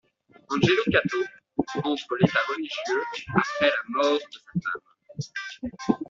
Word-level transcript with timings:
Angelo 0.49 0.83
Catho 0.91 1.23
entre 1.83 2.15
l'état 2.19 2.39
religieux 2.47 3.03
après 3.35 3.67
la 3.67 3.83
mort 3.89 4.17
de 4.55 4.61
sa 5.21 5.69
femme. 5.85 5.95